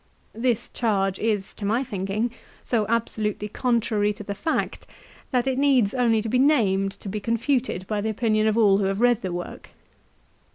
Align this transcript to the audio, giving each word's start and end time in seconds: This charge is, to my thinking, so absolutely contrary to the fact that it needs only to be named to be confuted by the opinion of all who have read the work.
This 0.33 0.69
charge 0.69 1.19
is, 1.19 1.53
to 1.53 1.63
my 1.63 1.83
thinking, 1.83 2.31
so 2.63 2.87
absolutely 2.89 3.47
contrary 3.47 4.13
to 4.13 4.23
the 4.23 4.33
fact 4.33 4.87
that 5.29 5.45
it 5.45 5.59
needs 5.59 5.93
only 5.93 6.23
to 6.23 6.27
be 6.27 6.39
named 6.39 6.93
to 7.01 7.07
be 7.07 7.19
confuted 7.19 7.85
by 7.85 8.01
the 8.01 8.09
opinion 8.09 8.47
of 8.47 8.57
all 8.57 8.79
who 8.79 8.85
have 8.85 8.99
read 8.99 9.21
the 9.21 9.31
work. 9.31 9.69